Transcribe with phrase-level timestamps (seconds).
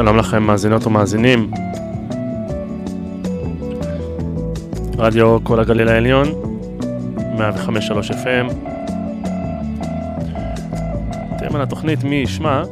[0.00, 1.50] שלום לכם מאזינות ומאזינים.
[4.98, 6.28] רדיו כל הגליל העליון,
[7.38, 8.54] 105.3 FM.
[11.36, 12.62] אתם על התוכנית מי ישמע.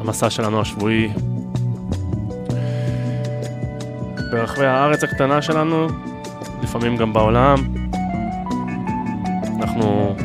[0.00, 1.08] המסע שלנו השבועי
[4.30, 5.86] ברחבי הארץ הקטנה שלנו,
[6.62, 7.58] לפעמים גם בעולם.
[9.60, 10.16] אנחנו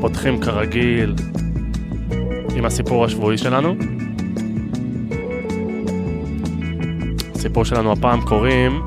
[0.00, 1.14] פותחים כרגיל
[2.58, 3.74] עם הסיפור השבועי שלנו.
[7.34, 8.84] הסיפור שלנו הפעם קוראים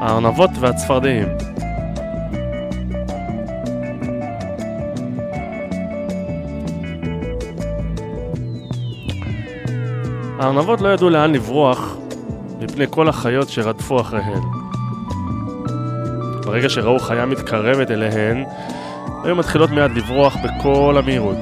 [0.00, 1.28] הארנבות והצפרדעים.
[10.38, 11.96] הארנבות לא ידעו לאן לברוח
[12.60, 14.42] מפני כל החיות שרדפו אחריהן.
[16.44, 18.44] ברגע שראו חיה מתקרבת אליהן,
[19.28, 21.36] היו מתחילות מיד לברוח בכל המהירות.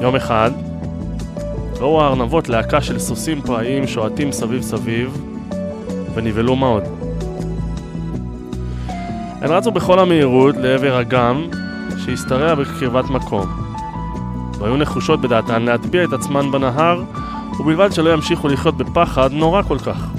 [0.00, 0.50] יום אחד,
[1.80, 5.18] ראו הארנבות להקה של סוסים פראיים שועטים סביב סביב,
[6.14, 6.82] ונבהלו מאוד.
[9.40, 11.46] הן רצו בכל המהירות לעבר אגם
[12.04, 13.46] שהשתרע בקרבת מקום,
[14.58, 17.02] והיו נחושות בדעתן להטביע את עצמן בנהר,
[17.60, 20.10] ובלבד שלא ימשיכו לחיות בפחד נורא כל כך.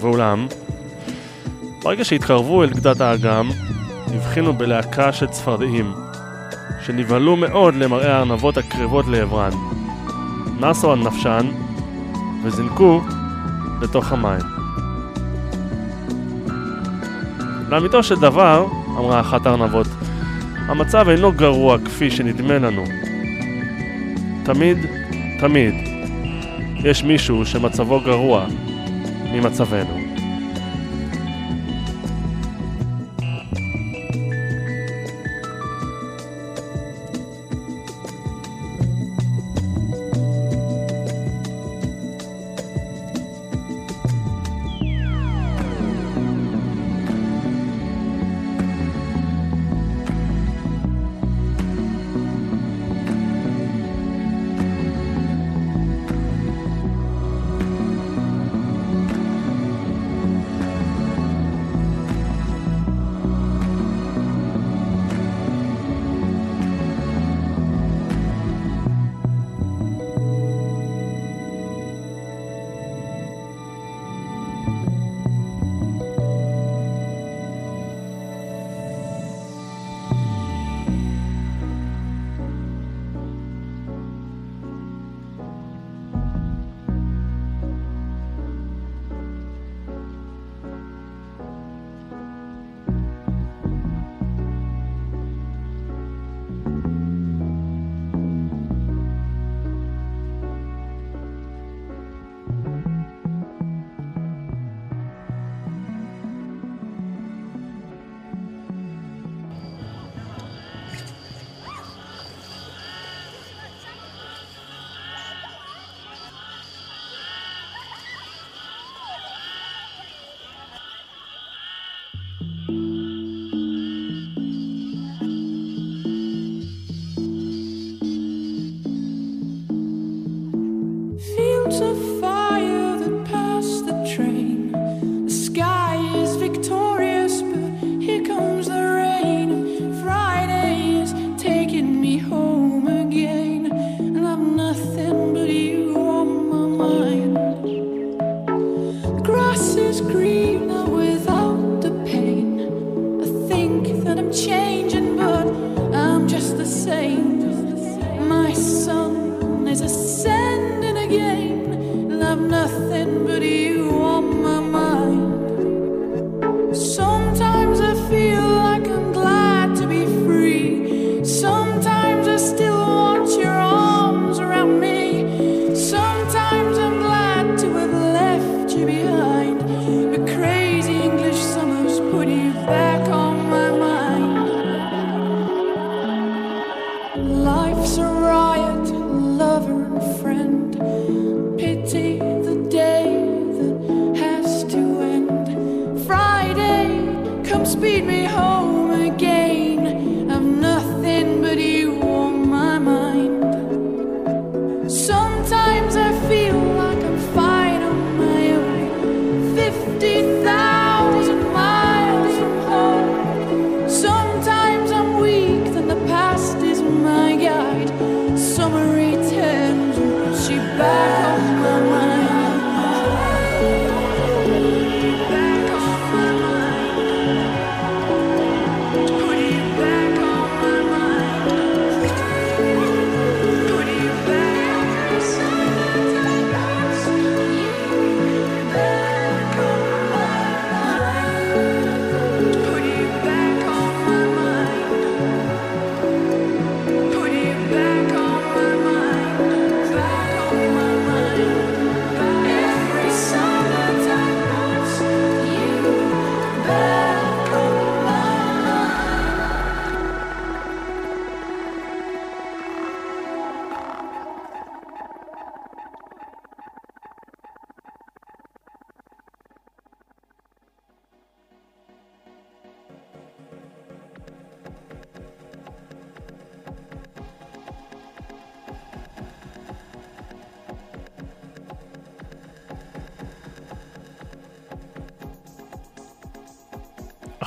[0.00, 0.46] ואולם,
[1.82, 3.48] ברגע שהתקרבו אל גדת האגם,
[4.14, 5.92] הבחינו בלהקה של צפרדעים,
[6.86, 9.50] שנבהלו מאוד למראה הארנבות הקרבות לעברן.
[10.60, 11.46] נסו על נפשן,
[12.44, 13.00] וזינקו
[13.82, 14.40] לתוך המים.
[17.68, 19.86] לאמיתו של דבר, אמרה אחת הארנבות,
[20.68, 22.84] המצב אינו גרוע כפי שנדמה לנו.
[24.44, 24.78] תמיד,
[25.40, 25.74] תמיד,
[26.84, 28.46] יש מישהו שמצבו גרוע
[29.32, 30.01] ממצבנו.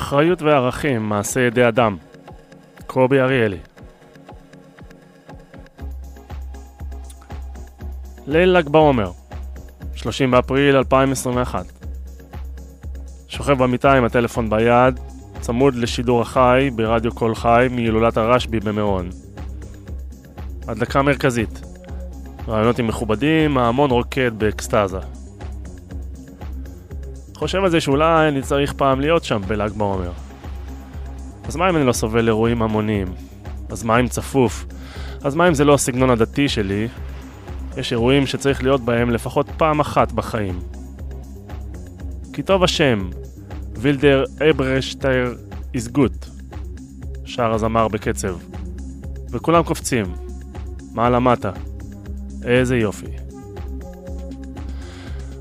[0.06, 1.98] אחריות וערכים, מעשה ידי אדם.
[2.88, 3.58] קובי אריאלי.
[8.28, 9.12] ליל ל"ג בעומר,
[9.96, 11.66] 30 באפריל 2021.
[13.28, 15.00] שוכב במיטה עם הטלפון ביד,
[15.40, 19.10] צמוד לשידור החי ברדיו קול חי מהילולת הרשב"י במירון.
[20.68, 21.62] הדלקה מרכזית.
[22.48, 25.00] רעיונות עם מכובדים, ההמון רוקד באקסטזה.
[27.46, 30.12] חושב על זה שאולי אני צריך פעם להיות שם בל"ג בעומר.
[31.48, 33.08] אז מה אם אני לא סובל אירועים המוניים?
[33.70, 34.66] אז מה אם צפוף?
[35.24, 36.88] אז מה אם זה לא הסגנון הדתי שלי?
[37.78, 40.60] יש אירועים שצריך להיות בהם לפחות פעם אחת בחיים.
[42.34, 43.10] כי טוב השם,
[43.74, 45.36] וילדר אברשטייר
[45.76, 46.26] good,
[47.26, 48.36] שר הזמר בקצב.
[49.32, 50.06] וכולם קופצים,
[50.94, 51.52] מעלה מטה.
[52.44, 53.12] איזה יופי.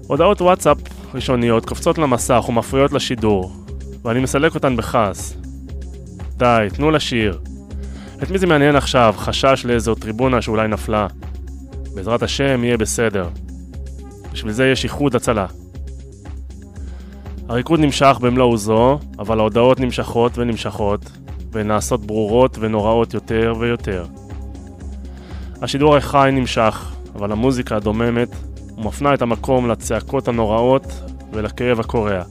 [0.06, 3.52] הודעות וואטסאפ ראשוניות קופצות למסך ומפריעות לשידור,
[4.04, 5.36] ואני מסלק אותן בכעס.
[6.36, 7.38] די, תנו לשיר.
[8.22, 9.14] את מי זה מעניין עכשיו?
[9.16, 11.06] חשש לאיזו טריבונה שאולי נפלה.
[11.94, 13.28] בעזרת השם יהיה בסדר.
[14.32, 15.46] בשביל זה יש איחוד הצלה.
[17.48, 21.10] הריקוד נמשך במלוא עוזו, אבל ההודעות נמשכות ונמשכות,
[21.52, 24.04] והן נעשות ברורות ונוראות יותר ויותר.
[25.62, 28.28] השידור החי נמשך, אבל המוזיקה הדוממת
[28.78, 30.86] ומפנה את המקום לצעקות הנוראות
[31.32, 32.22] ולכאב הקורע,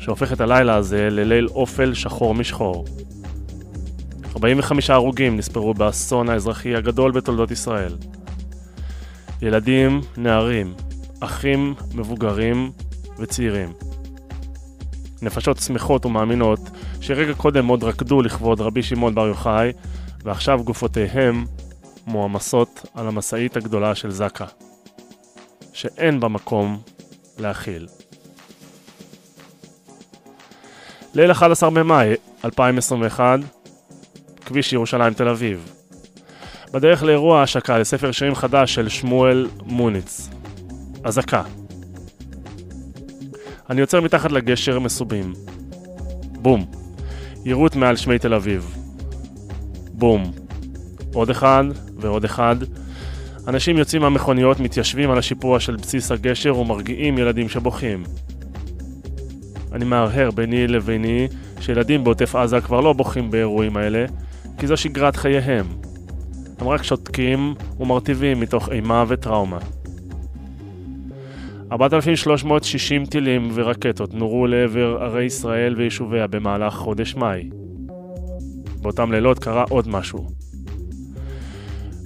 [0.00, 2.84] שהופך את הלילה הזה לליל אופל שחור משחור.
[4.36, 7.96] 45 הרוגים נספרו באסון האזרחי הגדול בתולדות ישראל.
[9.42, 10.74] ילדים, נערים,
[11.20, 12.70] אחים, מבוגרים
[13.18, 13.72] וצעירים.
[15.22, 16.60] נפשות שמחות ומאמינות
[17.00, 19.72] שרגע קודם עוד רקדו לכבוד רבי שמעון בר יוחאי
[20.24, 21.44] ועכשיו גופותיהם
[22.06, 24.46] מועמסות על המשאית הגדולה של זקה,
[25.72, 26.80] שאין בה מקום
[27.38, 27.86] להכיל.
[31.14, 32.14] ליל 11 במאי
[32.44, 33.40] 2021,
[34.46, 35.72] כביש ירושלים תל אביב.
[36.72, 40.28] בדרך לאירוע השקה לספר שירים חדש של שמואל מוניץ.
[41.04, 41.42] אזעקה.
[43.70, 45.32] אני עוצר מתחת לגשר מסובים.
[46.32, 46.66] בום.
[47.44, 48.76] יירוט מעל שמי תל אביב.
[49.92, 50.32] בום.
[51.14, 51.64] עוד אחד
[51.96, 52.56] ועוד אחד.
[53.48, 58.02] אנשים יוצאים מהמכוניות, מתיישבים על השיפוע של בסיס הגשר ומרגיעים ילדים שבוכים.
[59.72, 61.28] אני מהרהר ביני לביני
[61.60, 64.04] שילדים בעוטף עזה כבר לא בוכים באירועים האלה,
[64.58, 65.66] כי זו שגרת חייהם.
[66.58, 69.58] הם רק שותקים ומרטיבים מתוך אימה וטראומה.
[71.72, 77.50] 4,360 טילים ורקטות נורו לעבר ערי ישראל ויישוביה במהלך חודש מאי.
[78.82, 80.26] באותם לילות קרה עוד משהו.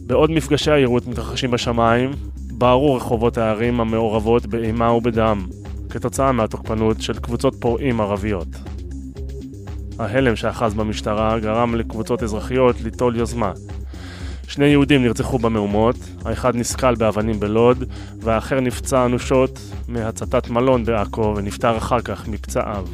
[0.07, 2.11] בעוד מפגשי היירוט מתרחשים בשמיים,
[2.51, 5.47] בערו רחובות הערים המעורבות באימה ובדם,
[5.91, 8.49] כתוצאה מהתוקפנות של קבוצות פורעים ערביות.
[9.99, 13.53] ההלם שאחז במשטרה גרם לקבוצות אזרחיות ליטול יוזמה,
[14.49, 17.85] שני יהודים נרצחו במהומות, האחד נסקל באבנים בלוד,
[18.21, 22.87] והאחר נפצע אנושות מהצתת מלון בעכו ונפטר אחר כך מפצעיו.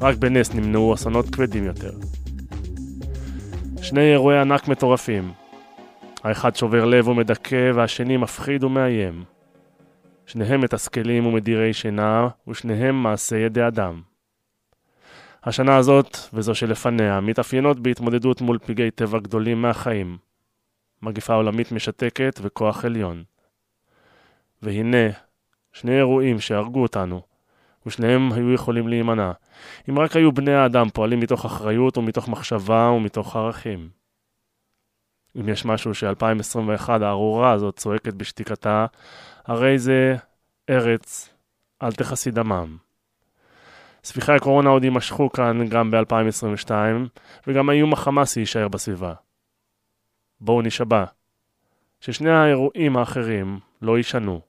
[0.00, 1.92] רק בנס נמנעו אסונות כבדים יותר.
[3.82, 5.41] שני אירועי ענק מטורפים.
[6.22, 9.24] האחד שובר לב ומדכא והשני מפחיד ומאיים.
[10.26, 14.02] שניהם מתסכלים ומדירי שינה, ושניהם מעשי ידי אדם.
[15.44, 20.18] השנה הזאת, וזו שלפניה, מתאפיינות בהתמודדות מול פגעי טבע גדולים מהחיים.
[21.02, 23.24] מגפה עולמית משתקת וכוח עליון.
[24.62, 25.06] והנה,
[25.72, 27.22] שני אירועים שהרגו אותנו,
[27.86, 29.32] ושניהם היו יכולים להימנע,
[29.88, 34.01] אם רק היו בני האדם פועלים מתוך אחריות ומתוך מחשבה ומתוך ערכים.
[35.40, 38.86] אם יש משהו ש-2021 הארורה הזאת צועקת בשתיקתה,
[39.44, 40.16] הרי זה
[40.70, 41.30] ארץ,
[41.82, 42.76] אל תכסי דמם.
[44.04, 46.70] ספיחי הקורונה עוד יימשכו כאן גם ב-2022,
[47.46, 49.14] וגם האיום החמאסי יישאר בסביבה.
[50.40, 51.04] בואו נשבע,
[52.00, 54.40] ששני האירועים האחרים לא יישנו.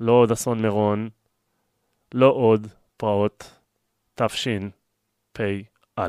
[0.00, 1.08] לא עוד אסון מירון,
[2.14, 3.60] לא עוד פרעות
[4.14, 6.08] תשפ"א.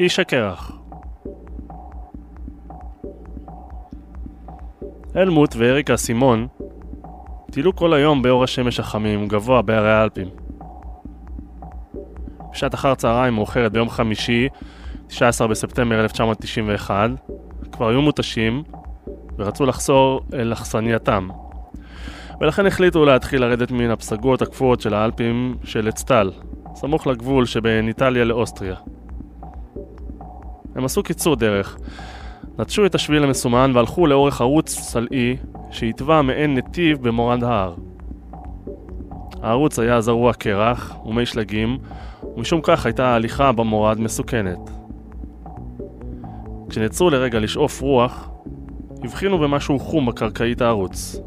[0.00, 0.72] איש הקרח
[5.16, 6.46] אלמוט ואריקה סימון
[7.50, 10.28] טיילו כל היום באור השמש החמים גבוה בהרי האלפים.
[12.52, 14.48] בשעת אחר צהריים מאוחרת ביום חמישי,
[15.06, 17.10] 19 בספטמבר 1991,
[17.72, 18.62] כבר היו מותשים
[19.38, 21.28] ורצו לחזור אל אכסנייתם.
[22.40, 26.30] ולכן החליטו להתחיל לרדת מן הפסגות הקפואות של האלפים של אצטל,
[26.74, 28.76] סמוך לגבול שבין איטליה לאוסטריה.
[30.78, 31.78] הם עשו קיצור דרך,
[32.58, 35.36] נטשו את השביל המסומן והלכו לאורך ערוץ סלעי
[35.70, 37.74] שהתווה מעין נתיב במורד ההר.
[39.42, 41.78] הערוץ היה זרוע קרח ומי שלגים,
[42.36, 44.70] ומשום כך הייתה ההליכה במורד מסוכנת.
[46.68, 48.30] כשנעצרו לרגע לשאוף רוח,
[49.04, 51.20] הבחינו במשהו חום בקרקעית הערוץ.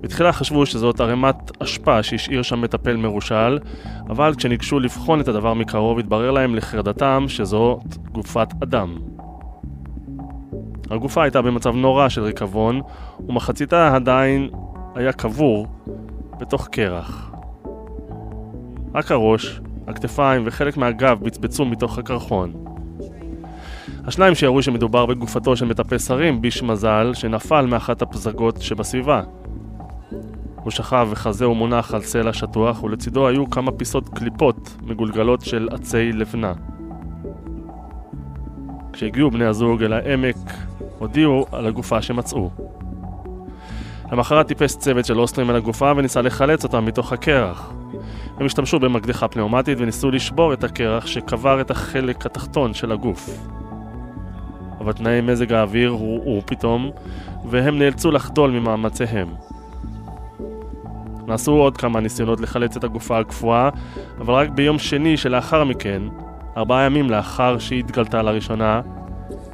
[0.00, 3.58] בתחילה חשבו שזאת ערימת אשפה שהשאיר שם מטפל מרושל,
[4.10, 8.96] אבל כשניגשו לבחון את הדבר מקרוב התברר להם לחרדתם שזאת גופת אדם.
[10.90, 12.80] הגופה הייתה במצב נורא של ריקבון,
[13.28, 14.50] ומחציתה עדיין
[14.94, 15.66] היה קבור
[16.40, 17.30] בתוך קרח.
[18.94, 22.52] רק הראש, הכתפיים וחלק מהגב בצבצו מתוך הקרחון.
[24.06, 29.22] השניים שיראו שמדובר בגופתו של מטפס הרים, ביש מזל, שנפל מאחת הפזגות שבסביבה.
[30.62, 36.12] הוא שכב וחזהו מונח על סלע שטוח, ולצידו היו כמה פיסות קליפות מגולגלות של עצי
[36.12, 36.52] לבנה.
[38.92, 40.36] כשהגיעו בני הזוג אל העמק,
[40.98, 42.50] הודיעו על הגופה שמצאו.
[44.12, 47.72] למחרת טיפס צוות של אוסטרים אל הגופה וניסה לחלץ אותם מתוך הקרח.
[48.36, 53.30] הם השתמשו במקדחה פנאומטית וניסו לשבור את הקרח שקבר את החלק התחתון של הגוף.
[54.80, 56.90] אבל תנאי מזג האוויר הורעו פתאום,
[57.44, 59.28] והם נאלצו לחדול ממאמציהם.
[61.30, 63.68] נעשו עוד כמה ניסיונות לחלץ את הגופה הקפואה,
[64.20, 66.02] אבל רק ביום שני שלאחר מכן,
[66.56, 68.80] ארבעה ימים לאחר שהיא התגלתה לראשונה,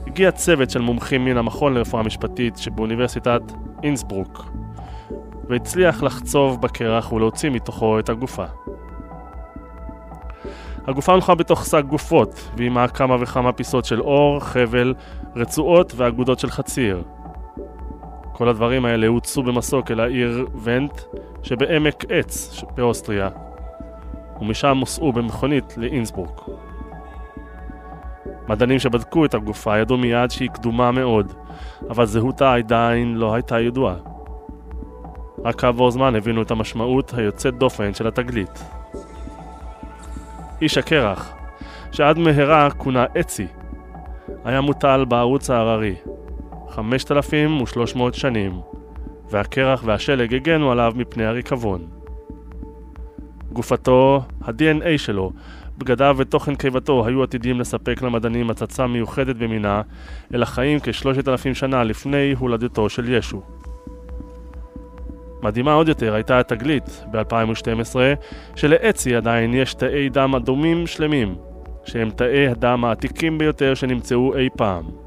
[0.07, 3.43] הגיע צוות של מומחים מן המכון לרפואה משפטית שבאוניברסיטת
[3.83, 4.45] אינסברוק,
[5.49, 8.45] והצליח לחצוב בקרח ולהוציא מתוכו את הגופה.
[10.87, 14.95] הגופה הונחה בתוך שק גופות, ועימה כמה וכמה פיסות של אור, חבל,
[15.37, 17.03] רצועות ואגודות של חציר.
[18.37, 21.01] כל הדברים האלה הוצאו במסוק אל העיר ונט
[21.43, 23.29] שבעמק עץ באוסטריה,
[24.41, 26.31] ומשם הוסעו במכונית לאינסבורג.
[28.49, 31.33] מדענים שבדקו את הגופה ידעו מיד שהיא קדומה מאוד,
[31.91, 33.95] אבל זהותה עדיין לא הייתה ידועה.
[35.45, 38.65] רק כעבור זמן הבינו את המשמעות היוצאת דופן של התגלית.
[40.63, 41.33] איש הקרח,
[41.93, 43.47] שעד מהרה כונה אצי,
[44.45, 45.95] היה מוטל בערוץ ההררי,
[46.77, 48.61] 5,300 שנים,
[49.31, 51.87] והקרח והשלג הגנו עליו מפני הריקבון.
[53.53, 55.33] גופתו, ה-DNA שלו,
[55.79, 59.83] בגדיו ותוכן קיבתו היו עתידים לספק למדענים הצצה מיוחדת במינה
[60.35, 63.43] אל החיים כשלושת אלפים שנה לפני הולדתו של ישו.
[65.43, 67.97] מדהימה עוד יותר הייתה התגלית ב-2012
[68.57, 71.35] שלאצי עדיין יש תאי דם אדומים שלמים
[71.85, 75.06] שהם תאי הדם העתיקים ביותר שנמצאו אי פעם.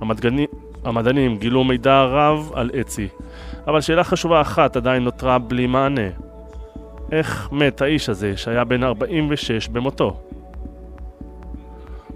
[0.00, 0.46] המדגני...
[0.84, 3.08] המדענים גילו מידע רב על אצי,
[3.66, 6.08] אבל שאלה חשובה אחת עדיין נותרה בלי מענה.
[7.12, 10.16] איך מת האיש הזה שהיה בן 46 במותו?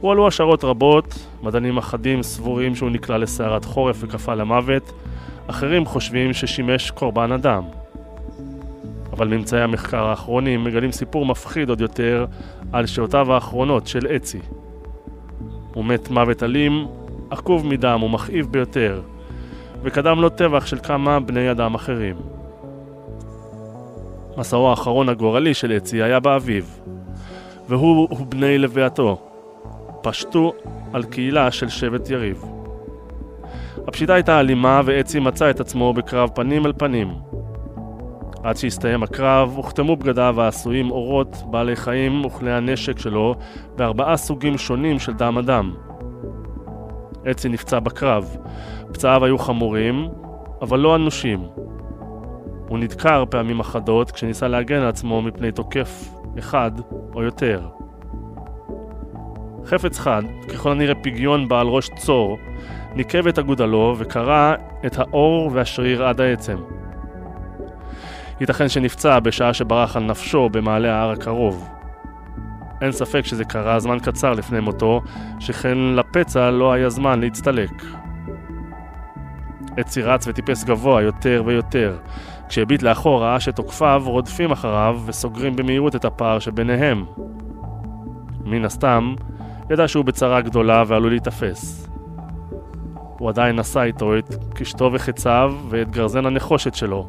[0.00, 4.92] הועלו השערות רבות, מדענים אחדים סבורים שהוא נקלע לסערת חורף וקפא למוות,
[5.46, 7.62] אחרים חושבים ששימש קורבן אדם.
[9.12, 12.26] אבל ממצאי המחקר האחרונים מגלים סיפור מפחיד עוד יותר
[12.72, 14.38] על שעותיו האחרונות של אצי.
[15.74, 16.86] הוא מת מוות אלים,
[17.30, 19.00] עקוב מדם ומכאיב ביותר,
[19.82, 22.16] וקדם לו טבח של כמה בני אדם אחרים.
[24.36, 26.80] מסעו האחרון הגורלי של אצי היה באביב,
[27.68, 29.18] והוא ובני לווייתו
[30.02, 30.52] פשטו
[30.92, 32.44] על קהילה של שבט יריב.
[33.88, 37.14] הפשיטה הייתה אלימה ואצי מצא את עצמו בקרב פנים אל פנים.
[38.42, 43.34] עד שהסתיים הקרב, הוחתמו בגדיו העשויים אורות, בעלי חיים וכלי הנשק שלו
[43.76, 45.74] בארבעה סוגים שונים של דם אדם.
[47.30, 48.36] אצי נפצע בקרב.
[48.92, 50.08] פצעיו היו חמורים,
[50.62, 51.46] אבל לא אנושים.
[52.68, 56.70] הוא נדקר פעמים אחדות כשניסה להגן על עצמו מפני תוקף אחד
[57.14, 57.68] או יותר.
[59.64, 62.38] חפץ חד, ככל הנראה פגיון בעל ראש צור,
[62.94, 64.54] ניקב את אגודלו וקרע
[64.86, 66.56] את האור והשריר עד העצם.
[68.40, 71.68] ייתכן שנפצע בשעה שברח על נפשו במעלה ההר הקרוב.
[72.80, 75.02] אין ספק שזה קרה זמן קצר לפני מותו,
[75.38, 77.70] שכן לפצע לא היה זמן להצטלק.
[79.80, 81.98] אצי רץ וטיפס גבוה יותר ויותר.
[82.48, 87.04] כשהביט לאחור ראה שתוקפיו רודפים אחריו וסוגרים במהירות את הפער שביניהם.
[88.44, 89.14] מן הסתם,
[89.70, 91.88] ידע שהוא בצרה גדולה ועלול להיתפס.
[93.18, 97.08] הוא עדיין נשא איתו את קשתו וחציו ואת גרזן הנחושת שלו,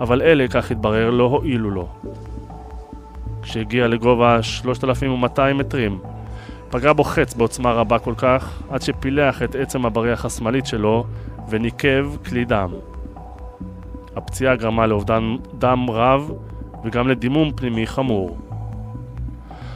[0.00, 1.88] אבל אלה, כך התברר, לא הועילו לו.
[3.42, 5.98] כשהגיע לגובה 3,200 מטרים,
[6.70, 11.04] פגע בו חץ בעוצמה רבה כל כך, עד שפילח את עצם הבריח השמאלית שלו
[11.48, 12.70] וניקב כלי דם.
[14.16, 16.32] הפציעה גרמה לאובדן דם רב
[16.84, 18.38] וגם לדימום פנימי חמור.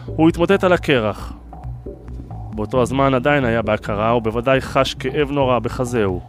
[0.07, 1.33] הוא התמוטט על הקרח.
[2.55, 6.21] באותו הזמן עדיין היה בהכרה ובוודאי חש כאב נורא בחזהו.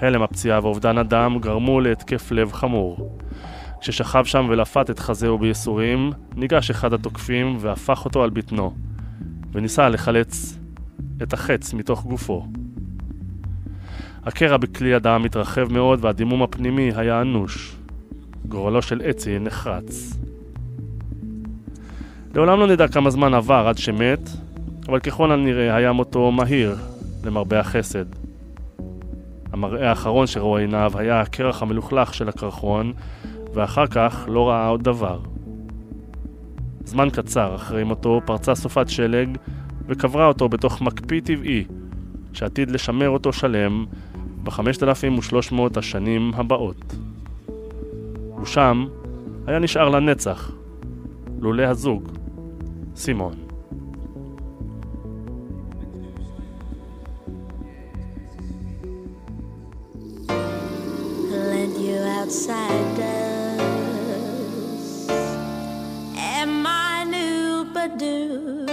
[0.00, 3.10] הלם הפציעה ואובדן הדם גרמו להתקף לב חמור.
[3.80, 8.74] כששכב שם ולפת את חזהו בייסורים, ניגש אחד התוקפים והפך אותו על בטנו,
[9.52, 10.58] וניסה לחלץ
[11.22, 12.46] את החץ מתוך גופו.
[14.24, 17.76] הקרע בכלי הדם התרחב מאוד והדימום הפנימי היה אנוש.
[18.48, 20.18] גורלו של אצי נחרץ.
[22.34, 24.30] לעולם לא נדע כמה זמן עבר עד שמת,
[24.88, 26.76] אבל ככל הנראה היה מותו מהיר,
[27.24, 28.04] למרבה החסד.
[29.52, 32.92] המראה האחרון שראו עיניו היה הקרח המלוכלך של הקרחון,
[33.56, 35.20] ואחר כך לא ראה עוד דבר.
[36.84, 39.28] זמן קצר אחרי מותו פרצה סופת שלג
[39.86, 41.64] וקברה אותו בתוך מקפיא טבעי,
[42.32, 43.84] שעתיד לשמר אותו שלם
[44.42, 46.94] ב-5300 השנים הבאות.
[48.42, 48.86] ושם
[49.46, 50.52] היה נשאר לנצח,
[51.40, 52.08] לולא הזוג,
[52.96, 53.46] סימון.
[62.26, 63.15] outside
[67.88, 68.66] do?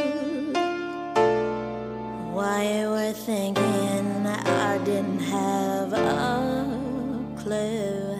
[2.33, 8.17] Why you were thinking I didn't have a clue.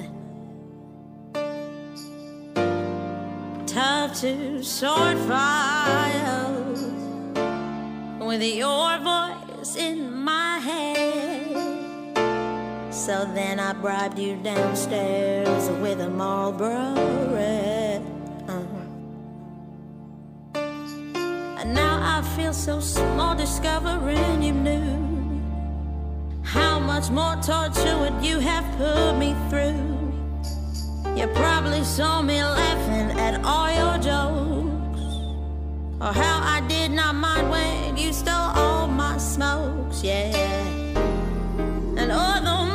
[3.66, 6.52] Tough to sort fire
[8.20, 12.14] with your voice in my head.
[12.94, 17.73] So then I bribed you downstairs with a Marlboro red.
[21.74, 25.42] Now I feel so small discovering you knew
[26.44, 29.82] how much more torture would you have put me through.
[31.18, 35.02] You probably saw me laughing at all your jokes,
[36.02, 40.36] or how I did not mind when you stole all my smokes, yeah.
[41.98, 42.73] And although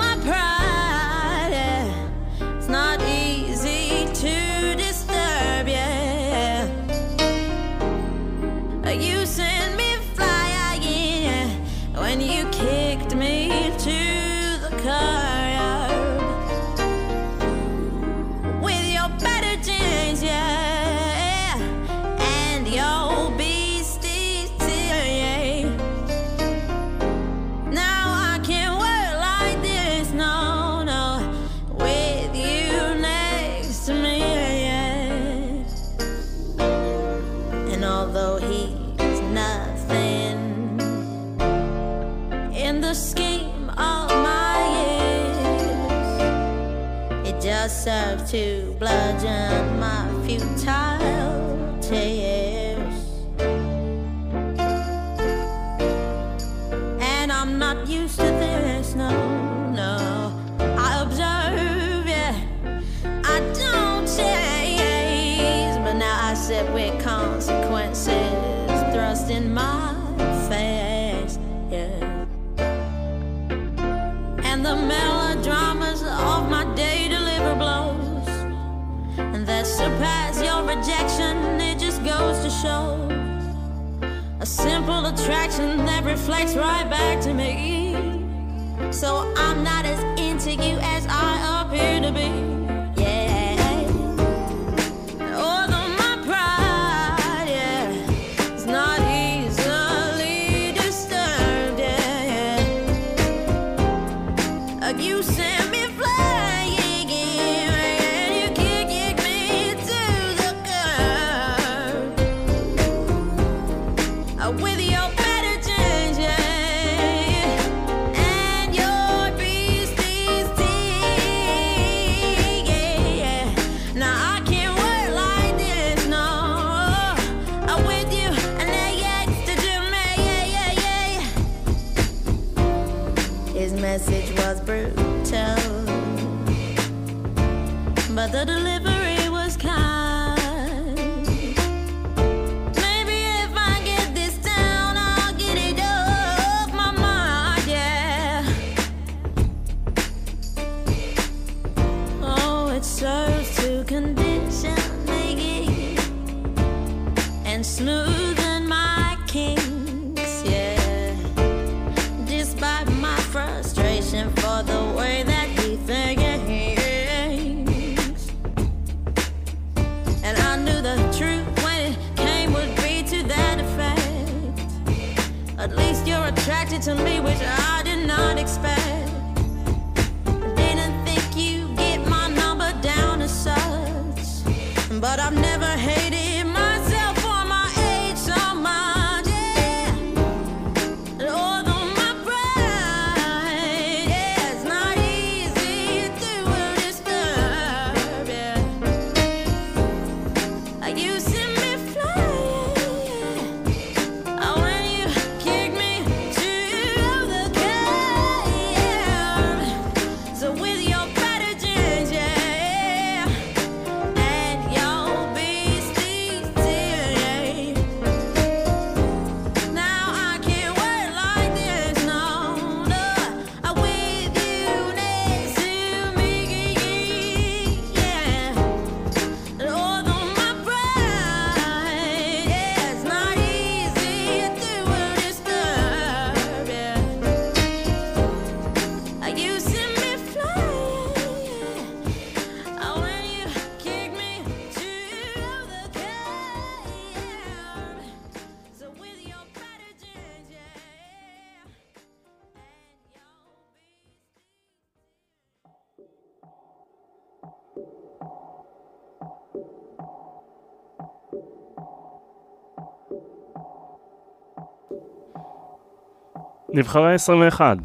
[266.79, 267.77] נבחרי 21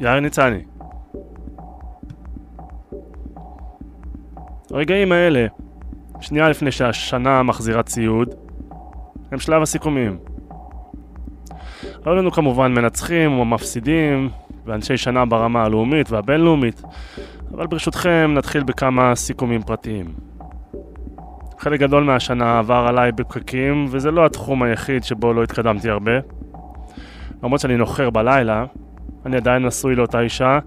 [0.00, 0.62] יאיר ניצני
[4.70, 5.46] הרגעים האלה,
[6.20, 8.34] שנייה לפני שהשנה מחזירה ציוד,
[9.32, 10.18] הם שלב הסיכומים.
[12.04, 14.28] היו לנו כמובן מנצחים ומפסידים,
[14.66, 16.82] ואנשי שנה ברמה הלאומית והבינלאומית,
[17.54, 20.14] אבל ברשותכם נתחיל בכמה סיכומים פרטיים.
[21.58, 26.12] חלק גדול מהשנה עבר עליי בפקקים, וזה לא התחום היחיד שבו לא התקדמתי הרבה.
[27.42, 28.64] למרות שאני נוחר בלילה,
[29.26, 30.58] אני עדיין נשוי לאותה אישה,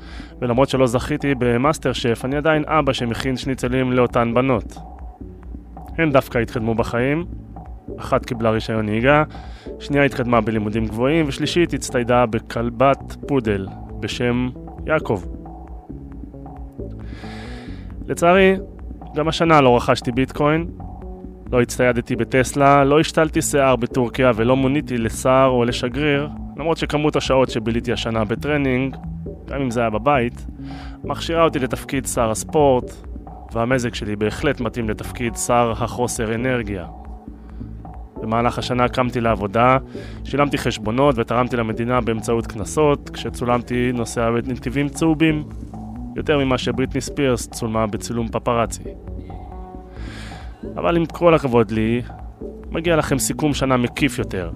[0.42, 4.78] ולמרות שלא זכיתי במאסטר שף, אני עדיין אבא שמכין שניצלים לאותן בנות.
[5.98, 7.26] הן דווקא התקדמו בחיים,
[8.00, 9.24] אחת קיבלה רישיון נהיגה,
[9.80, 13.68] שנייה התקדמה בלימודים גבוהים, ושלישית הצטיידה בכלבת פודל
[14.00, 14.50] בשם
[14.86, 15.24] יעקב.
[18.08, 18.56] לצערי,
[19.16, 20.68] גם השנה לא רכשתי ביטקוין,
[21.52, 27.50] לא הצטיידתי בטסלה, לא השתלתי שיער בטורקיה ולא מוניתי לשר או לשגריר, למרות שכמות השעות
[27.50, 28.96] שביליתי השנה בטרנינג,
[29.46, 30.46] גם אם זה היה בבית,
[31.04, 32.92] מכשירה אותי לתפקיד שר הספורט,
[33.54, 36.88] והמזג שלי בהחלט מתאים לתפקיד שר החוסר אנרגיה.
[38.22, 39.78] במהלך השנה קמתי לעבודה,
[40.24, 45.44] שילמתי חשבונות ותרמתי למדינה באמצעות קנסות, כשצולמתי נוסע בנתיבים צהובים,
[46.16, 48.84] יותר ממה שבריטני ספירס צולמה בצילום פפראצי.
[50.76, 52.02] אבל עם כל הכבוד לי,
[52.72, 54.52] מגיע לכם סיכום שנה מקיף יותר.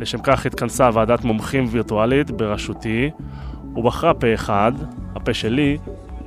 [0.00, 3.10] לשם כך התכנסה ועדת מומחים וירטואלית בראשותי,
[3.76, 4.72] ובחרה פה אחד,
[5.14, 5.78] הפה שלי,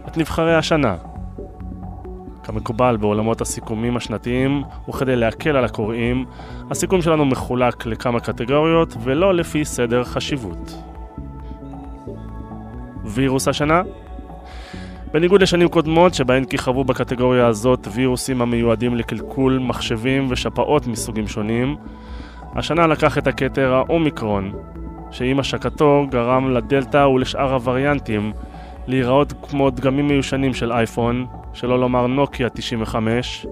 [0.07, 0.95] את נבחרי השנה.
[2.43, 6.25] כמקובל בעולמות הסיכומים השנתיים, וכדי להקל על הקוראים,
[6.71, 10.83] הסיכום שלנו מחולק לכמה קטגוריות ולא לפי סדר חשיבות.
[13.05, 13.81] וירוס השנה?
[15.13, 21.75] בניגוד לשנים קודמות שבהן כיכבו בקטגוריה הזאת וירוסים המיועדים לקלקול מחשבים ושפעות מסוגים שונים,
[22.55, 24.51] השנה לקח את הכתר האומיקרון,
[25.11, 28.33] שעם השקתו גרם לדלתא ולשאר הווריאנטים
[28.87, 33.45] להיראות כמו דגמים מיושנים של אייפון, שלא לומר נוקיה 95,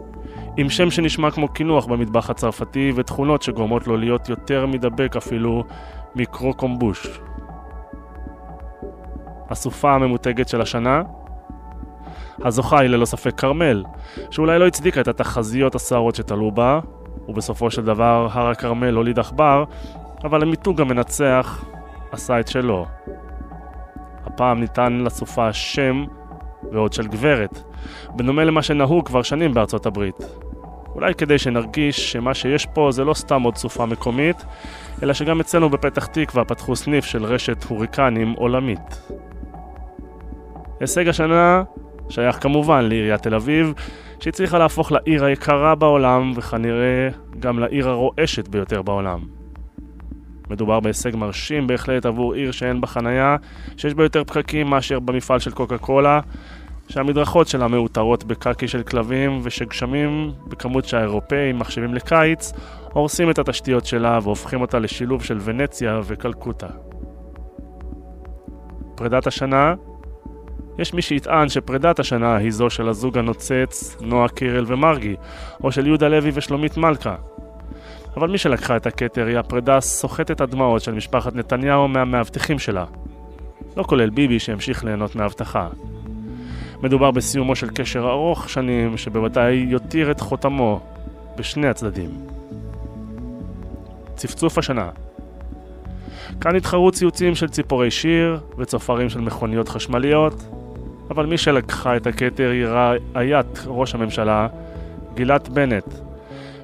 [0.58, 5.64] עם שם שנשמע כמו קינוח במטבח הצרפתי ותכונות שגורמות לו להיות יותר מדבק אפילו
[6.16, 7.20] מקרוקומבוש.
[9.50, 11.02] הסופה הממותגת של השנה?
[12.44, 13.84] הזוכה היא ללא ספק כרמל,
[14.32, 16.80] שאולי לא הצדיקה את התחזיות הסערות שתלו בה,
[17.28, 19.64] ובסופו של דבר הר הכרמל הוליד עכבר,
[20.24, 21.66] אבל המיתוג המנצח
[22.12, 22.86] עשה את שלו.
[24.26, 26.06] הפעם ניתן לסופה שם
[26.72, 27.64] ועוד של גברת,
[28.16, 30.18] בדומה למה שנהוג כבר שנים בארצות הברית.
[30.96, 34.46] אולי כדי שנרגיש שמה שיש פה זה לא סתם עוד סופה מקומית,
[35.04, 39.12] אלא שגם אצלנו בפתח תקווה פתחו סניף של רשת הוריקנים עולמית.
[40.80, 41.64] הישג השנה
[42.10, 43.74] שייך כמובן לעיריית תל אביב,
[44.20, 49.20] שהצליחה להפוך לעיר היקרה בעולם, וכנראה גם לעיר הרועשת ביותר בעולם.
[50.50, 53.36] מדובר בהישג מרשים בהחלט עבור עיר שאין בה חנייה,
[53.78, 56.20] שיש בה יותר פקקים מאשר במפעל של קוקה קולה,
[56.90, 62.54] שהמדרכות שלה מאותרות בקקי של כלבים, ושגשמים, בכמות שהאירופאים מחשבים לקיץ,
[62.94, 66.68] הורסים את התשתיות שלה והופכים אותה לשילוב של ונציה וקלקוטה.
[68.96, 69.74] פרידת השנה
[70.80, 75.16] יש מי שיטען שפרידת השנה היא זו של הזוג הנוצץ, נועה קירל ומרגי,
[75.64, 77.16] או של יהודה לוי ושלומית מלכה.
[78.18, 82.86] אבל מי שלקחה את הכתר היא הפרידה סוחטת הדמעות של משפחת נתניהו מהמאבטחים שלה.
[83.78, 85.68] לא כולל ביבי שהמשיך ליהנות מהבטחה.
[86.84, 90.80] מדובר בסיומו של קשר ארוך שנים שבוודאי יותיר את חותמו
[91.38, 92.10] בשני הצדדים.
[94.16, 94.90] צפצוף השנה
[96.42, 100.34] כאן התחרו ציוצים של ציפורי שיר וצופרים של מכוניות חשמליות,
[101.10, 102.66] אבל מי שלקחה את הכתר היא
[103.16, 104.48] רעיית ראש הממשלה,
[105.16, 105.94] גילת בנט,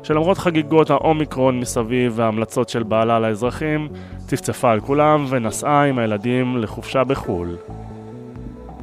[0.04, 7.04] שלמרות חגיגות האומיקרון מסביב וההמלצות של בעלה לאזרחים, צפצפה על כולם ונסעה עם הילדים לחופשה
[7.04, 7.58] בחו"ל.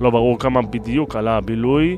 [0.00, 1.96] לא ברור כמה בדיוק עלה הבילוי,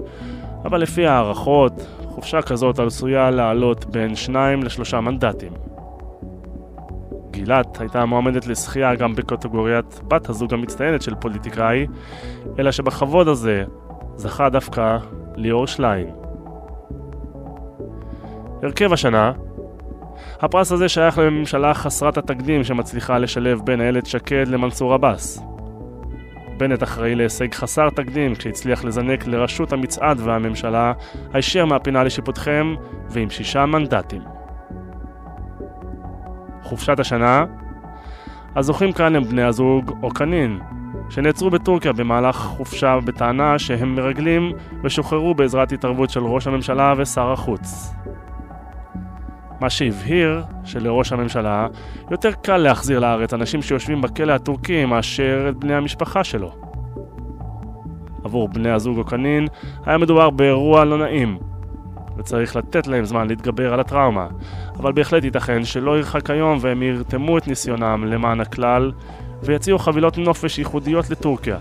[0.64, 1.72] אבל לפי הערכות,
[2.08, 5.71] חופשה כזאת עשויה לעלות בין שניים לשלושה מנדטים.
[7.32, 11.86] גילת הייתה מועמדת לזכייה גם בקטגוריית בת הזוג המצטיינת של פוליטיקאי,
[12.58, 13.64] אלא שבכבוד הזה
[14.16, 14.98] זכה דווקא
[15.36, 16.06] ליאור שליין.
[18.62, 19.32] הרכב השנה
[20.40, 25.42] הפרס הזה שייך לממשלה חסרת התקדים שמצליחה לשלב בין איילת שקד למנסור עבאס.
[26.56, 30.92] בנט אחראי להישג חסר תקדים כשהצליח לזנק לראשות המצעד והממשלה
[31.32, 32.74] הישר מהפינה לשיפוטכם
[33.10, 34.22] ועם שישה מנדטים.
[36.62, 37.44] חופשת השנה
[38.56, 40.60] הזוכים כאן הם בני הזוג אוקנין,
[41.10, 44.52] שנעצרו בטורקיה במהלך חופשה בטענה שהם מרגלים
[44.84, 47.94] ושוחררו בעזרת התערבות של ראש הממשלה ושר החוץ.
[49.60, 51.66] מה שהבהיר שלראש הממשלה
[52.10, 56.54] יותר קל להחזיר לארץ אנשים שיושבים בכלא הטורקי מאשר את בני המשפחה שלו.
[58.24, 59.46] עבור בני הזוג אוקנין
[59.86, 61.38] היה מדובר באירוע לא נעים,
[62.16, 64.26] וצריך לתת להם זמן להתגבר על הטראומה,
[64.76, 68.92] אבל בהחלט ייתכן שלא ירחק היום והם ירתמו את ניסיונם למען הכלל
[69.42, 71.56] ויציעו חבילות נופש ייחודיות לטורקיה,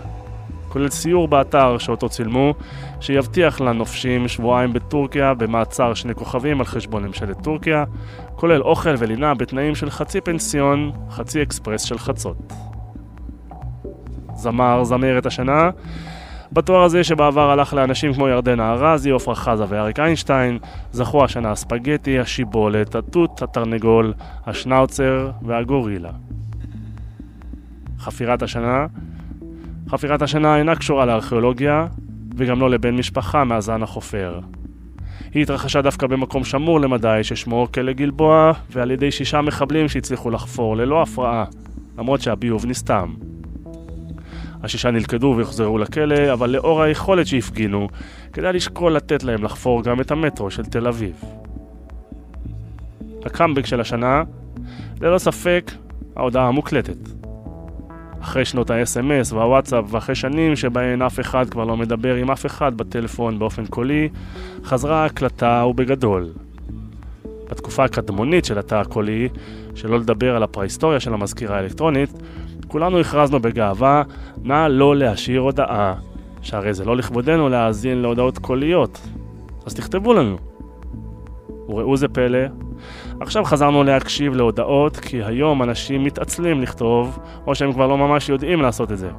[0.72, 2.54] כולל סיור באתר שאותו צילמו,
[3.00, 7.84] שיבטיח לנופשים שבועיים בטורקיה במעצר שני כוכבים על חשבון ממשלת טורקיה,
[8.36, 12.52] כולל אוכל ולינה בתנאים של חצי פנסיון, חצי אקספרס של חצות.
[14.34, 15.70] זמר זמרת השנה
[16.52, 20.58] בתואר הזה שבעבר הלך לאנשים כמו ירדנה ארזי, עפרה חזה ואריק איינשטיין,
[20.92, 24.12] זכו השנה הספגטי, השיבולת, התות, התרנגול,
[24.46, 26.10] השנאוצר והגורילה.
[27.98, 28.86] חפירת השנה
[29.88, 31.86] חפירת השנה אינה קשורה לארכיאולוגיה,
[32.36, 34.40] וגם לא לבן משפחה מהזן החופר.
[35.34, 40.76] היא התרחשה דווקא במקום שמור למדי ששמו כלא גלבוע, ועל ידי שישה מחבלים שהצליחו לחפור
[40.76, 41.44] ללא הפרעה,
[41.98, 43.14] למרות שהביוב נסתם.
[44.62, 47.88] השישה נלכדו והוחזרו לכלא, אבל לאור היכולת שהפגינו,
[48.32, 51.24] כדאי לשקול לתת להם לחפור גם את המטרו של תל אביב.
[53.24, 54.22] הקאמבק של השנה,
[55.00, 55.70] ללא ספק,
[56.16, 56.96] ההודעה המוקלטת.
[58.22, 62.76] אחרי שנות ה-SMS והוואטסאפ ואחרי שנים שבהן אף אחד כבר לא מדבר עם אף אחד
[62.76, 64.08] בטלפון באופן קולי,
[64.64, 66.28] חזרה ההקלטה ובגדול.
[67.52, 69.28] בתקופה הקדמונית של התא הקולי,
[69.74, 72.10] שלא לדבר על הפרהיסטוריה של המזכירה האלקטרונית,
[72.68, 74.02] כולנו הכרזנו בגאווה,
[74.42, 75.94] נא לא להשאיר הודעה,
[76.42, 79.00] שהרי זה לא לכבודנו להאזין להודעות קוליות,
[79.66, 80.36] אז תכתבו לנו.
[81.68, 82.38] וראו זה פלא,
[83.20, 88.62] עכשיו חזרנו להקשיב להודעות, כי היום אנשים מתעצלים לכתוב, או שהם כבר לא ממש יודעים
[88.62, 89.10] לעשות את זה.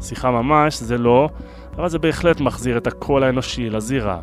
[0.00, 1.28] שיחה ממש זה לא,
[1.76, 4.20] אבל זה בהחלט מחזיר את הקול האנושי לזירה.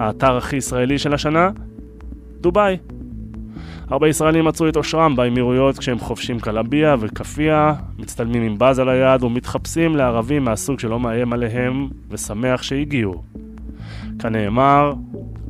[0.00, 1.50] האתר הכי ישראלי של השנה?
[2.40, 2.76] דובאי.
[3.88, 9.22] הרבה ישראלים מצאו את אושרם באמירויות כשהם חובשים קלביה וכאפיה, מצטלמים עם באז על היד
[9.22, 13.22] ומתחפשים לערבים מהסוג שלא מאיים עליהם ושמח שהגיעו.
[14.18, 14.92] כנאמר,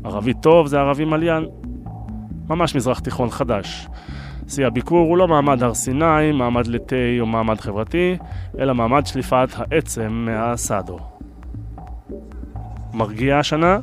[0.04, 1.44] ערבי טוב זה ערבי מליין.
[2.48, 3.88] ממש מזרח תיכון חדש.
[4.48, 8.16] שיא הביקור הוא לא מעמד הר סיני, מעמד לתה או מעמד חברתי,
[8.58, 10.98] אלא מעמד שליפת העצם מהאסדו.
[12.94, 13.78] מרגיע השנה?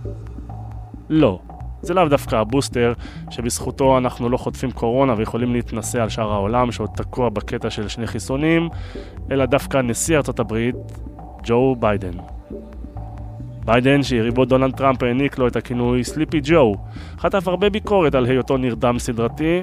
[1.09, 1.39] לא.
[1.81, 2.93] זה לאו דווקא הבוסטר
[3.29, 8.07] שבזכותו אנחנו לא חוטפים קורונה ויכולים להתנשא על שאר העולם שעוד תקוע בקטע של שני
[8.07, 8.69] חיסונים,
[9.31, 10.75] אלא דווקא נשיא ארצות הברית,
[11.43, 12.17] ג'ו ביידן.
[13.65, 16.75] ביידן, שיריבו דונלד טראמפ העניק לו את הכינוי Sleepy Joe,
[17.19, 19.61] חטף הרבה ביקורת על היותו נרדם סדרתי,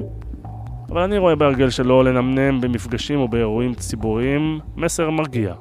[0.91, 5.55] אבל אני רואה בהרגל שלו לנמנם במפגשים ובאירועים ציבוריים מסר מרגיע.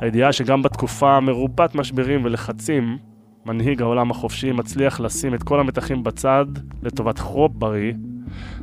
[0.00, 2.98] הידיעה שגם בתקופה מרובת משברים ולחצים,
[3.46, 6.46] מנהיג העולם החופשי מצליח לשים את כל המתחים בצד
[6.82, 7.92] לטובת חרופ בריא,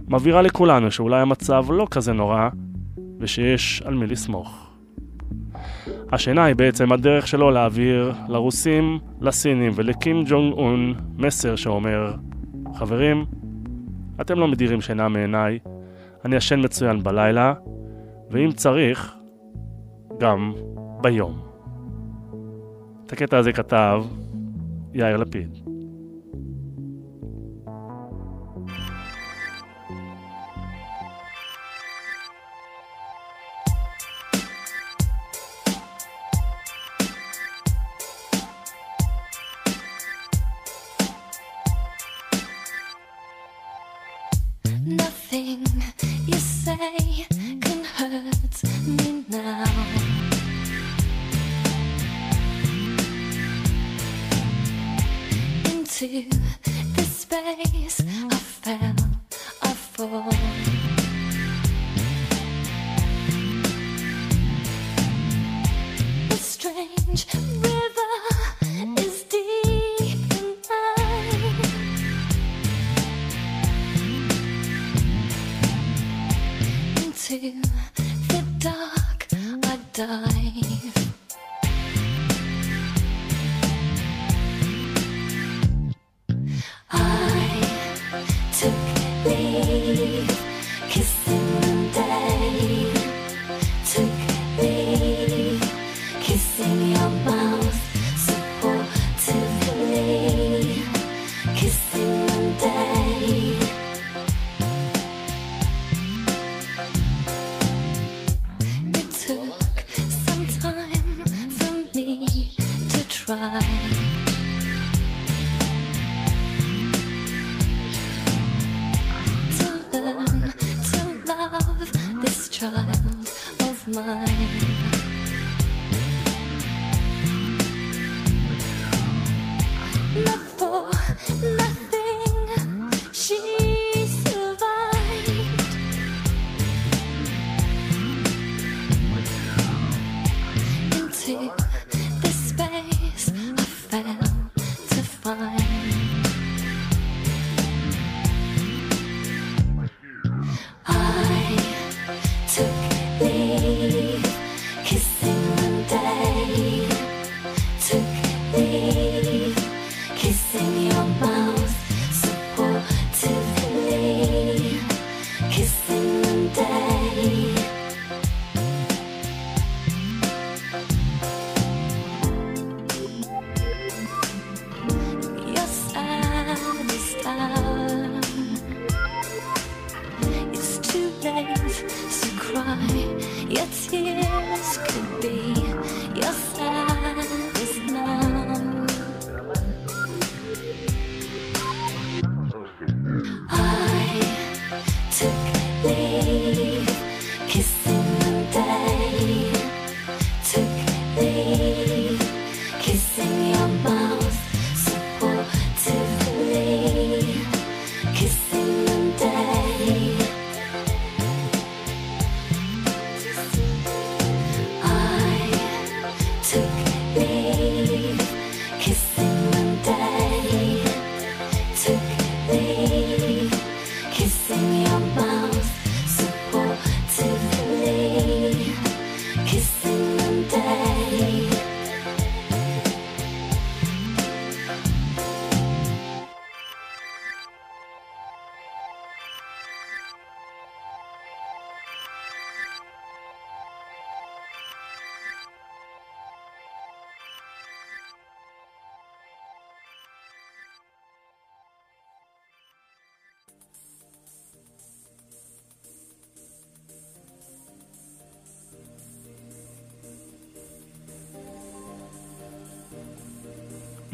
[0.08, 2.50] מבהירה לכולנו שאולי המצב לא כזה נורא,
[3.20, 4.70] ושיש על מי לסמוך.
[6.12, 12.14] השינה היא בעצם הדרך שלו להעביר לרוסים, לסינים ולקים ג'ונג און מסר שאומר
[12.76, 13.26] חברים,
[14.22, 15.60] אתם לא מדירים שינה מעיניי,
[16.26, 17.54] אני ישן מצוין בלילה,
[18.32, 19.16] ואם צריך,
[20.20, 20.54] גם
[21.02, 21.40] ביום.
[23.06, 24.04] את הקטע הזה כתב
[24.96, 25.75] יאיר לפיד.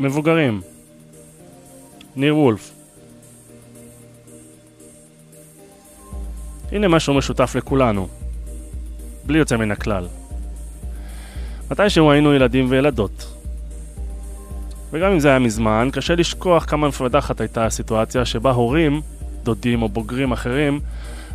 [0.02, 0.62] מבוגרים.
[2.16, 2.72] ניר וולף.
[6.72, 8.08] הנה משהו משותף לכולנו,
[9.24, 10.08] בלי יוצא מן הכלל.
[11.72, 13.34] מתישהו היינו ילדים וילדות.
[14.92, 19.02] וגם אם זה היה מזמן, קשה לשכוח כמה מפדחת הייתה הסיטואציה שבה הורים,
[19.44, 20.80] דודים או בוגרים אחרים,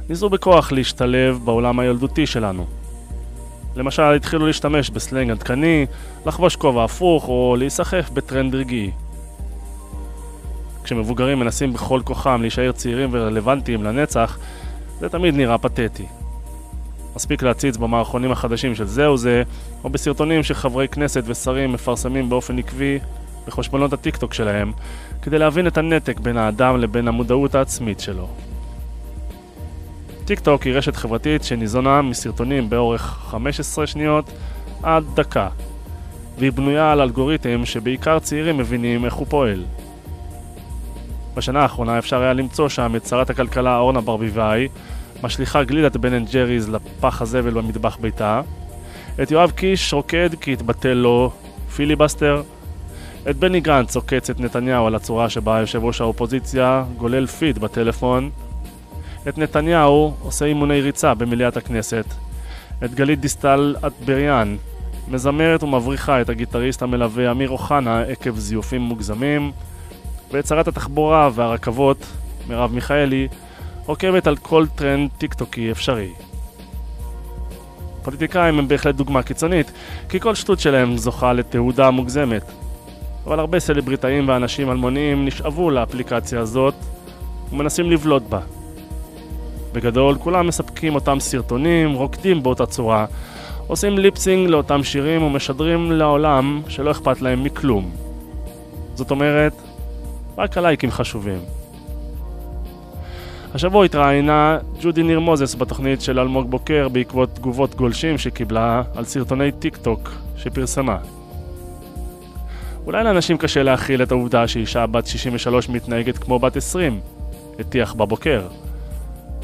[0.08, 2.66] ניסו בכוח להשתלב בעולם הילדותי שלנו.
[3.76, 5.86] למשל, התחילו להשתמש בסלנג עדכני,
[6.26, 8.90] לחבוש כובע הפוך או להיסחף בטרנד רגעי.
[10.84, 14.38] כשמבוגרים מנסים בכל כוחם להישאר צעירים ורלוונטיים לנצח,
[15.00, 16.06] זה תמיד נראה פתטי.
[17.16, 19.42] מספיק להציץ במערכונים החדשים של זהו זה,
[19.84, 22.98] או בסרטונים שחברי כנסת ושרים מפרסמים באופן עקבי
[23.46, 24.72] בחשבונות הטיקטוק שלהם,
[25.22, 28.28] כדי להבין את הנתק בין האדם לבין המודעות העצמית שלו.
[30.26, 34.30] טיקטוק היא רשת חברתית שניזונה מסרטונים באורך 15 שניות
[34.82, 35.48] עד דקה,
[36.38, 39.64] והיא בנויה על אלגוריתם שבעיקר צעירים מבינים איך הוא פועל.
[41.34, 44.68] בשנה האחרונה אפשר היה למצוא שם את שרת הכלכלה אורנה ברביבאי,
[45.22, 48.40] משליכה גלידת בן אנד ג'ריז לפח הזבל במטבח ביתה,
[49.22, 51.30] את יואב קיש רוקד כי התבטל לו
[51.76, 52.42] פיליבסטר,
[53.30, 58.30] את בני גנץ עוקץ את נתניהו על הצורה שבה יושב ראש האופוזיציה גולל פיד בטלפון,
[59.28, 62.04] את נתניהו עושה אימוני ריצה במליאת הכנסת,
[62.84, 64.56] את גלית דיסטל אטבריאן
[65.08, 69.52] מזמרת ומבריחה את הגיטריסט המלווה אמיר אוחנה עקב זיופים מוגזמים,
[70.32, 72.06] ואת שרת התחבורה והרכבות,
[72.48, 73.28] מרב מיכאלי,
[73.86, 76.12] עוקבת על כל טרנד טיקטוקי אפשרי.
[78.02, 79.72] פוליטיקאים הם בהחלט דוגמה קיצונית,
[80.08, 82.42] כי כל שטות שלהם זוכה לתהודה מוגזמת.
[83.26, 86.74] אבל הרבה סלבריטאים ואנשים אלמוניים נשאבו לאפליקציה הזאת
[87.52, 88.40] ומנסים לבלוט בה.
[89.76, 93.06] בגדול, כולם מפיקים אותם סרטונים, רוקדים באותה צורה,
[93.66, 97.90] עושים lip sync לאותם שירים ומשדרים לעולם שלא אכפת להם מכלום.
[98.94, 99.52] זאת אומרת,
[100.38, 101.38] רק הלייקים חשובים.
[103.54, 109.52] השבוע התראיינה ג'ודי ניר מוזס בתוכנית של אלמוג בוקר בעקבות תגובות גולשים שקיבלה על סרטוני
[109.52, 110.98] טיק טוק שפרסמה.
[112.86, 117.00] אולי לאנשים קשה להכיל את העובדה שאישה בת 63 מתנהגת כמו בת 20,
[117.58, 118.42] הטיח בבוקר.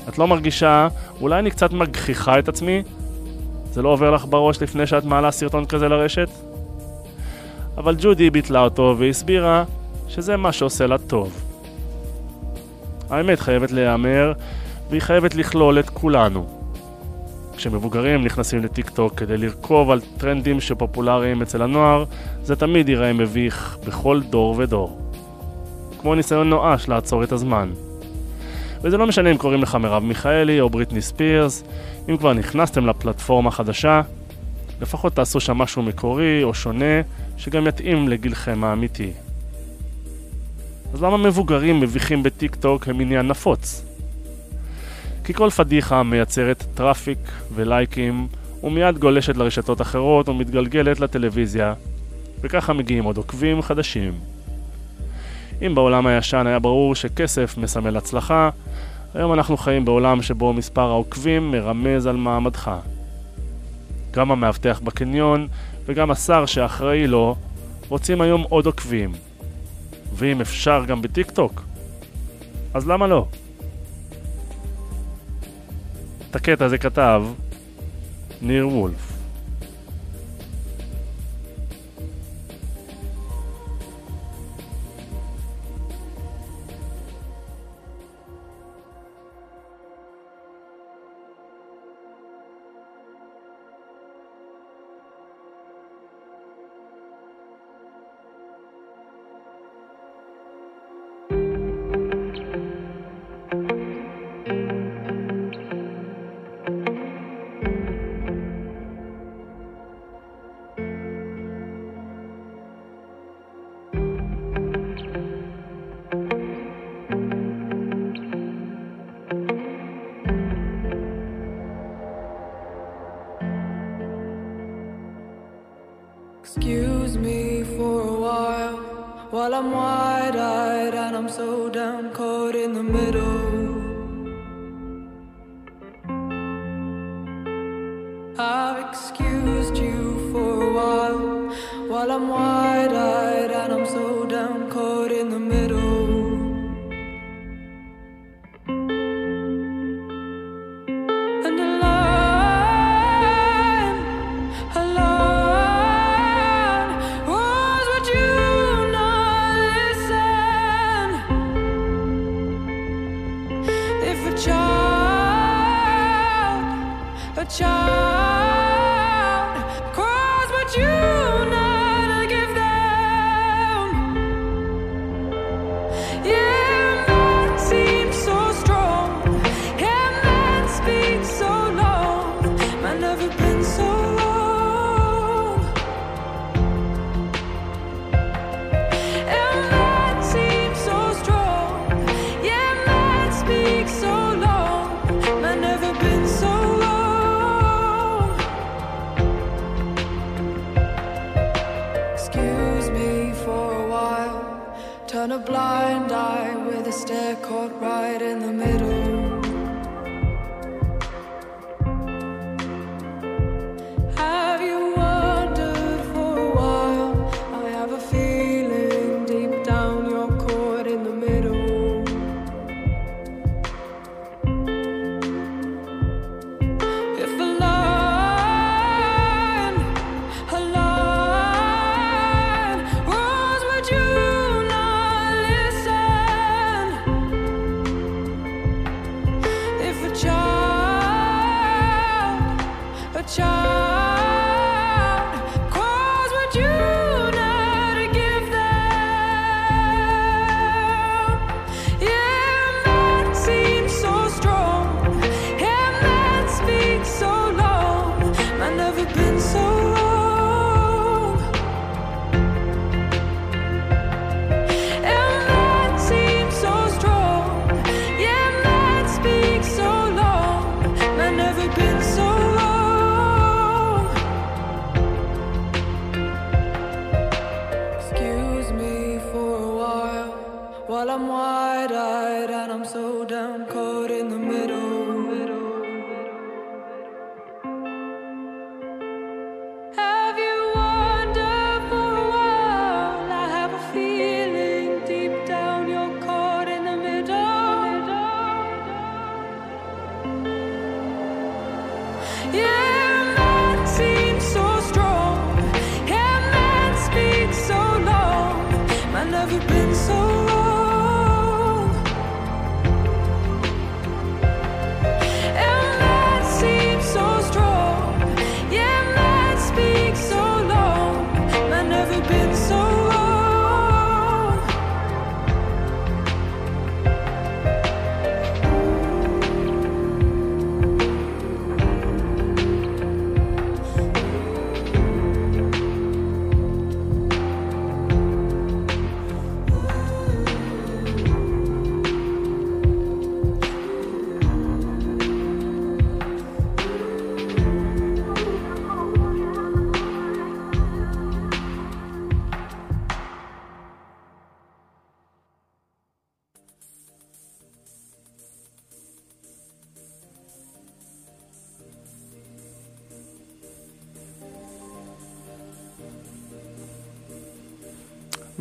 [0.09, 0.89] את לא מרגישה,
[1.21, 2.83] אולי אני קצת מגחיכה את עצמי?
[3.73, 6.29] זה לא עובר לך בראש לפני שאת מעלה סרטון כזה לרשת?
[7.77, 9.65] אבל ג'ודי ביטלה אותו והסבירה
[10.09, 11.43] שזה מה שעושה לה טוב.
[13.11, 14.33] האמת חייבת להיאמר,
[14.91, 16.47] והיא חייבת לכלול את כולנו.
[17.57, 22.05] כשמבוגרים נכנסים לטיק טוק כדי לרכוב על טרנדים שפופולריים אצל הנוער,
[22.43, 24.99] זה תמיד ייראה מביך בכל דור ודור.
[26.01, 27.71] כמו ניסיון נואש לעצור את הזמן.
[28.83, 31.65] וזה לא משנה אם קוראים לך מרב מיכאלי או בריטני ספירס,
[32.09, 34.01] אם כבר נכנסתם לפלטפורמה חדשה,
[34.81, 37.01] לפחות תעשו שם משהו מקורי או שונה,
[37.37, 39.13] שגם יתאים לגילכם האמיתי.
[40.95, 43.85] אז למה מבוגרים מביכים בטיק טוק הם עניין נפוץ?
[45.25, 47.19] כי כל פדיחה מייצרת traffic
[47.55, 48.27] ולייקים
[48.63, 51.75] ומיד גולשת לרשתות אחרות ומתגלגלת לטלוויזיה
[52.41, 54.13] וככה מגיעים עוד עוקבים חדשים.
[55.67, 58.51] אם בעולם הישן היה ברור שכסף מסמל הצלחה,
[59.15, 62.71] היום אנחנו חיים בעולם שבו מספר העוקבים מרמז על מעמדך.
[64.11, 65.49] גם המאבטח בקניון
[65.87, 67.37] וגם השר שאחראי לו
[67.89, 69.13] רוצים היום עוד עוקבים.
[70.15, 71.63] ואם אפשר גם בטיק טוק,
[72.75, 73.27] אז למה לא?
[76.31, 77.23] את הקטע הזה כתב
[78.43, 79.12] ניר וולף.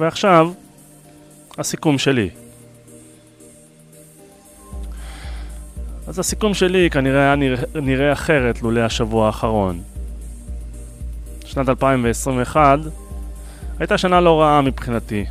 [0.02, 0.52] ועכשיו,
[1.58, 2.30] הסיכום שלי.
[6.08, 9.82] אז הסיכום שלי כנראה היה נראה, נראה אחרת לולא השבוע האחרון.
[11.46, 12.80] שנת 2021
[13.80, 15.26] הייתה שנה לא רעה מבחינתי,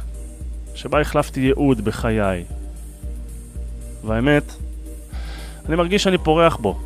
[0.75, 2.45] שבה החלפתי ייעוד בחיי.
[4.05, 4.53] והאמת,
[5.69, 6.79] אני מרגיש שאני פורח בו.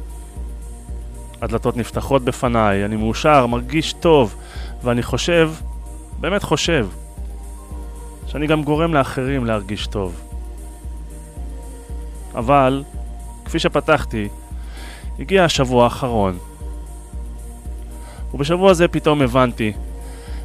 [1.43, 4.35] הדלתות נפתחות בפניי, אני מאושר, מרגיש טוב,
[4.83, 5.51] ואני חושב,
[6.21, 6.87] באמת חושב,
[8.35, 10.21] שאני גם גורם לאחרים להרגיש טוב.
[12.35, 12.85] אבל,
[13.45, 14.29] כפי שפתחתי,
[15.19, 16.39] הגיע השבוע האחרון.
[18.35, 19.73] ובשבוע זה פתאום הבנתי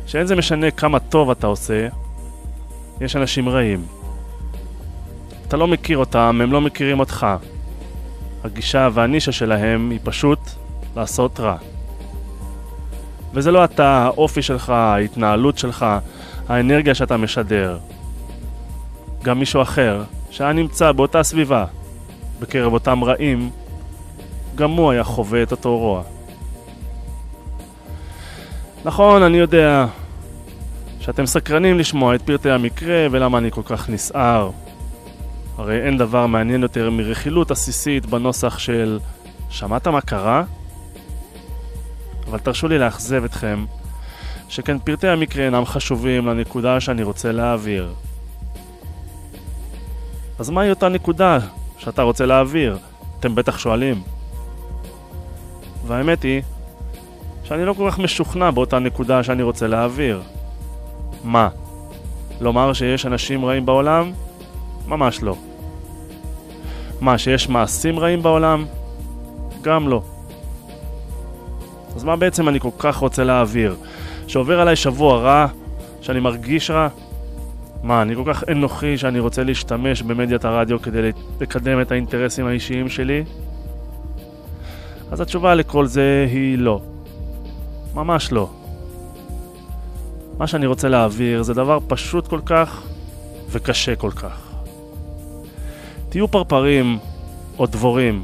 [0.06, 1.88] שאין זה משנה כמה טוב אתה עושה,
[3.02, 3.86] יש אנשים רעים.
[5.48, 7.28] אתה לא מכיר אותם, הם לא מכירים אותך.
[8.44, 10.40] הגישה והנישה שלהם היא פשוט
[10.96, 11.58] לעשות רע.
[13.34, 15.86] וזה לא אתה, האופי שלך, ההתנהלות שלך,
[16.50, 17.78] האנרגיה שאתה משדר.
[19.24, 21.66] גם מישהו אחר, שהיה נמצא באותה סביבה,
[22.39, 23.50] בקרב אותם רעים,
[24.56, 26.04] גם הוא היה חווה את אותו רוע.
[28.86, 29.86] נכון, אני יודע
[31.00, 34.52] שאתם סקרנים לשמוע את פרטי המקרה ולמה אני כל כך נסער.
[35.58, 39.00] הרי אין דבר מעניין יותר מרכילות עסיסית בנוסח של
[39.50, 40.43] שמעת מה קרה?
[42.28, 43.66] אבל תרשו לי לאכזב אתכם
[44.50, 47.93] שכן פרטי המקרה אינם חשובים לנקודה שאני רוצה להעביר.
[50.39, 51.39] אז מהי אותה נקודה
[51.78, 52.78] שאתה רוצה להעביר?
[53.20, 54.02] אתם בטח שואלים.
[55.88, 56.41] והאמת היא
[57.43, 60.22] שאני לא כל כך משוכנע באותה נקודה שאני רוצה להעביר.
[61.24, 61.50] מה?
[62.41, 64.12] לומר שיש אנשים רעים בעולם?
[64.88, 65.36] ממש לא.
[67.02, 68.66] מה, שיש מעשים רעים בעולם?
[69.62, 70.02] גם לא.
[71.95, 73.76] אז מה בעצם אני כל כך רוצה להעביר?
[74.30, 75.48] שעובר עליי שבוע רע?
[76.02, 76.88] שאני מרגיש רע?
[77.84, 81.12] מה, אני כל כך אנוכי שאני רוצה להשתמש במדיית הרדיו כדי
[81.42, 83.24] לקדם את האינטרסים האישיים שלי?
[85.12, 86.82] אז התשובה לכל זה היא לא.
[87.94, 88.50] ממש לא.
[90.38, 92.84] מה שאני רוצה להעביר זה דבר פשוט כל כך
[93.50, 94.52] וקשה כל כך.
[96.10, 96.98] תהיו פרפרים
[97.60, 98.24] או דבורים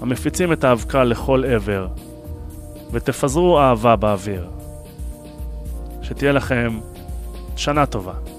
[0.00, 1.86] המפיצים את האבקה לכל עבר
[2.92, 4.61] ותפזרו אהבה באוויר.
[6.02, 6.80] שתהיה לכם
[7.56, 8.31] שנה טובה.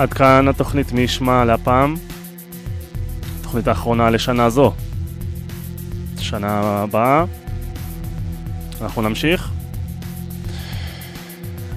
[0.00, 1.94] עד כאן התוכנית מי ישמע להפעם.
[3.40, 4.72] התוכנית האחרונה לשנה זו.
[6.18, 7.24] שנה הבאה
[8.80, 9.50] אנחנו נמשיך.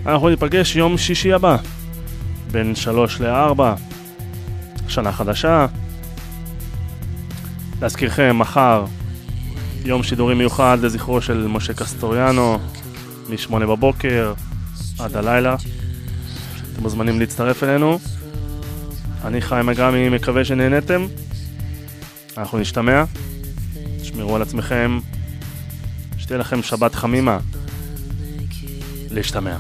[0.06, 1.58] אנחנו ניפגש יום שישי הבא,
[2.52, 3.76] בין שלוש לארבע,
[4.88, 5.66] שנה חדשה.
[7.82, 8.86] להזכירכם, מחר
[9.86, 12.60] יום שידורי מיוחד לזכרו של משה קסטוריאנו,
[13.30, 14.34] מ-8 בבוקר
[15.00, 15.56] עד הלילה.
[16.84, 18.00] מוזמנים להצטרף אלינו.
[19.26, 21.08] אני חיים אגרמי, מקווה שנהנתם.
[22.38, 23.04] אנחנו נשתמע.
[24.02, 25.00] תשמרו על עצמכם.
[26.18, 27.40] שתהיה לכם שבת חמימה.
[29.12, 29.58] להשתמע.